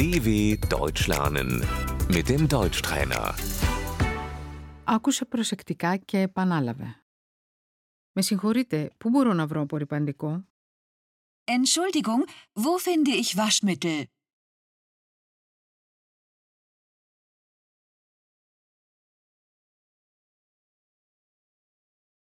DW 0.00 0.28
Deutsch 0.78 1.06
lernen 1.08 1.50
mit 2.08 2.28
dem 2.28 2.48
Deutschtrainer. 2.48 3.34
Άκουσε 4.84 5.24
προσεκτικά 5.24 5.96
και 5.96 6.18
επανάλαβε. 6.20 7.04
Με 8.12 8.22
συγχωρείτε, 8.22 8.90
πού 8.98 9.08
μπορώ 9.10 9.32
να 9.32 9.46
βρω 9.46 9.60
απορριπαντικό? 9.60 10.44
Entschuldigung, 11.44 12.28
wo 12.52 12.78
finde 12.78 13.10
ich 13.10 13.36
Waschmittel? 13.36 14.02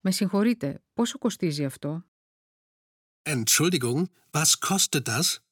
Με 0.00 0.10
συγχωρείτε, 0.10 0.84
πόσο 0.92 1.18
κοστίζει 1.18 1.64
αυτό? 1.64 2.04
Entschuldigung, 3.22 4.02
was 4.30 4.58
kostet 4.68 5.08
das? 5.08 5.45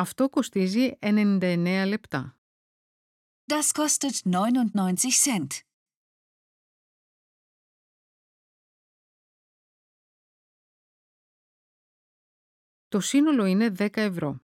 Αυτό 0.00 0.28
κοστίζει 0.28 0.98
99 1.00 1.84
λεπτά. 1.86 2.40
Das 3.46 3.72
kostet 3.72 4.22
99 4.24 5.10
Cent. 5.24 5.46
Το 12.88 13.00
σύνολο 13.00 13.44
είναι 13.44 13.72
10 13.78 13.96
ευρώ. 13.96 14.40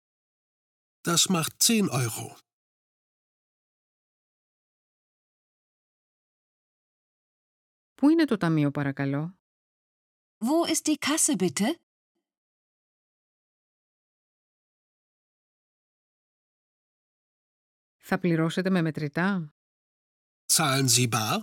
Das 1.02 1.28
macht 1.30 1.58
10 1.58 1.90
Euro. 1.90 2.38
Πού 7.94 8.10
είναι 8.10 8.26
το 8.26 8.38
ταμείο 8.38 8.72
παρακαλώ; 8.72 9.38
Wo 10.38 10.68
ist 10.74 10.86
die 10.88 10.98
Kasse 10.98 11.36
bitte? 11.36 11.93
Θα 18.06 18.20
πληρώσετε 18.20 18.70
με 18.70 18.82
μετρητά; 18.82 19.54
Zahlen 20.52 20.86
Sie 20.88 21.10
bar? 21.10 21.40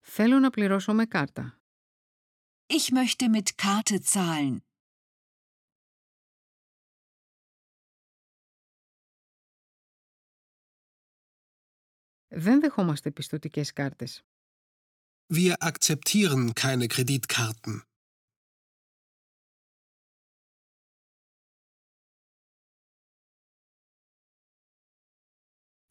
Θέλω 0.00 0.38
να 0.38 0.50
πληρώσω 0.50 0.92
με 0.92 1.06
κάρτα. 1.06 1.60
Ich 2.66 2.92
möchte 2.92 3.28
mit 3.28 3.48
Karte 3.62 3.98
zahlen. 4.12 4.56
Δεν 12.28 12.60
δεχόμαστε 12.60 13.10
πιστοτικές 13.10 13.72
κάρτες. 13.72 14.22
Wir 15.34 15.54
akzeptieren 15.58 16.52
keine 16.52 16.86
Kreditkarten. 16.86 17.91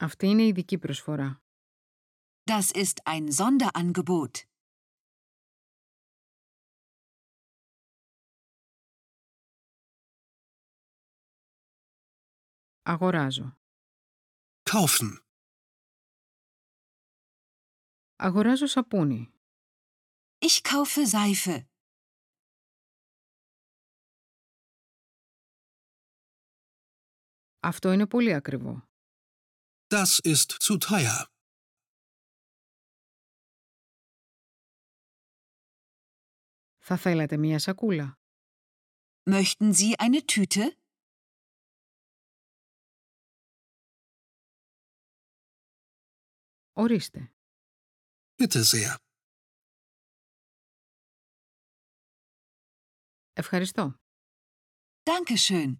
Αυτή 0.00 0.26
είναι 0.26 0.42
η 0.42 0.46
ειδική 0.46 0.78
προσφορά. 0.78 1.42
Das 2.50 2.70
ist 2.74 3.00
ein 3.04 3.32
Sonderangebot. 3.32 4.30
Αγοράζω. 12.82 13.58
Kaufen. 14.62 15.16
Αγοράζω 18.16 18.66
σαπούνι. 18.66 19.32
Ich 20.38 20.60
kaufe 20.62 21.06
Seife. 21.12 21.66
Αυτό 27.60 27.92
είναι 27.92 28.06
πολύ 28.06 28.34
ακριβό. 28.34 28.88
Das 29.90 30.18
ist 30.18 30.50
zu 30.50 30.78
teuer. 30.78 31.26
Θα 36.78 36.96
θέλατε 36.96 37.36
μία 37.36 37.58
σακούλα. 37.58 38.18
Möchten 39.30 39.72
Sie 39.72 39.94
eine 39.98 40.24
Tüte? 40.24 40.78
Ορίστε. 46.72 47.32
Bitte 48.38 48.62
sehr. 48.62 48.96
Ευχαριστώ. 53.32 54.00
Dankeschön. 55.02 55.79